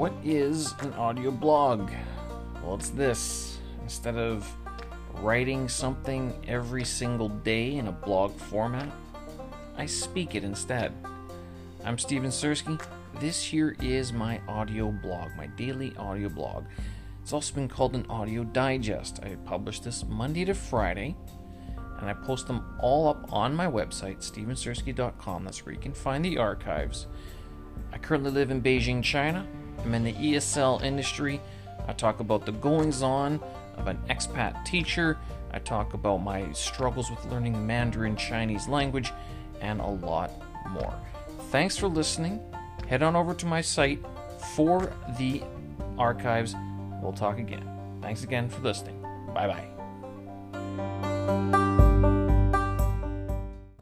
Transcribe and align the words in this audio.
What 0.00 0.14
is 0.24 0.74
an 0.80 0.94
audio 0.94 1.30
blog? 1.30 1.90
Well, 2.62 2.76
it's 2.76 2.88
this. 2.88 3.58
Instead 3.82 4.16
of 4.16 4.50
writing 5.16 5.68
something 5.68 6.32
every 6.48 6.86
single 6.86 7.28
day 7.28 7.76
in 7.76 7.86
a 7.86 7.92
blog 7.92 8.34
format, 8.34 8.90
I 9.76 9.84
speak 9.84 10.34
it 10.34 10.42
instead. 10.42 10.94
I'm 11.84 11.98
Steven 11.98 12.30
Sersky. 12.30 12.82
This 13.20 13.44
here 13.44 13.76
is 13.78 14.10
my 14.10 14.40
audio 14.48 14.90
blog, 14.90 15.32
my 15.36 15.48
daily 15.48 15.94
audio 15.98 16.30
blog. 16.30 16.64
It's 17.20 17.34
also 17.34 17.54
been 17.54 17.68
called 17.68 17.94
an 17.94 18.06
audio 18.08 18.42
digest. 18.44 19.20
I 19.22 19.34
publish 19.44 19.80
this 19.80 20.06
Monday 20.08 20.46
to 20.46 20.54
Friday, 20.54 21.14
and 21.98 22.08
I 22.08 22.14
post 22.14 22.46
them 22.46 22.74
all 22.80 23.06
up 23.06 23.30
on 23.34 23.54
my 23.54 23.66
website, 23.66 24.20
stevensersky.com. 24.20 25.44
That's 25.44 25.66
where 25.66 25.74
you 25.74 25.80
can 25.80 25.92
find 25.92 26.24
the 26.24 26.38
archives. 26.38 27.06
I 27.92 27.98
currently 27.98 28.30
live 28.30 28.50
in 28.50 28.62
Beijing, 28.62 29.02
China. 29.02 29.46
I'm 29.84 29.94
in 29.94 30.04
the 30.04 30.12
ESL 30.12 30.82
industry. 30.82 31.40
I 31.86 31.92
talk 31.92 32.20
about 32.20 32.46
the 32.46 32.52
goings 32.52 33.02
on 33.02 33.40
of 33.76 33.86
an 33.86 33.98
expat 34.08 34.64
teacher. 34.64 35.18
I 35.52 35.58
talk 35.58 35.94
about 35.94 36.18
my 36.18 36.52
struggles 36.52 37.10
with 37.10 37.24
learning 37.26 37.66
Mandarin 37.66 38.16
Chinese 38.16 38.68
language 38.68 39.12
and 39.60 39.80
a 39.80 39.86
lot 39.86 40.30
more. 40.70 40.94
Thanks 41.50 41.76
for 41.76 41.88
listening. 41.88 42.40
Head 42.88 43.02
on 43.02 43.16
over 43.16 43.34
to 43.34 43.46
my 43.46 43.60
site 43.60 44.04
for 44.54 44.92
the 45.18 45.42
archives. 45.98 46.54
We'll 47.02 47.12
talk 47.12 47.38
again. 47.38 47.68
Thanks 48.00 48.22
again 48.22 48.48
for 48.48 48.60
listening. 48.60 49.00
Bye 49.34 49.46
bye. 49.46 49.79